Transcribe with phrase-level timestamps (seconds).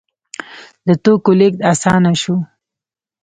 [0.87, 2.35] د توکو لیږد اسانه شو.